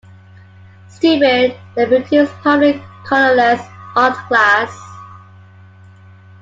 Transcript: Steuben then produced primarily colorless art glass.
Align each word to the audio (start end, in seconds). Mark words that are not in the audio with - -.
Steuben 0.89 1.53
then 1.75 1.87
produced 1.91 2.31
primarily 2.41 2.81
colorless 3.05 3.61
art 3.95 4.17
glass. 4.29 4.71